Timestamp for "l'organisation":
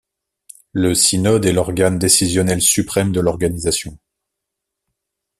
3.19-3.99